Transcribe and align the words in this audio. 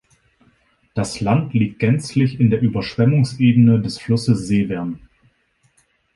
Das 0.95 1.21
Land 1.21 1.53
liegt 1.53 1.77
gänzlich 1.77 2.39
in 2.39 2.49
der 2.49 2.59
Überschwemmungsebene 2.59 3.81
des 3.81 3.99
Flusses 3.99 4.47
Severn. 4.47 4.99